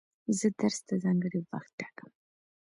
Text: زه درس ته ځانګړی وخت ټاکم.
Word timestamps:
زه 0.37 0.47
درس 0.59 0.77
ته 0.87 0.93
ځانګړی 1.03 1.39
وخت 1.51 1.71
ټاکم. 1.79 2.11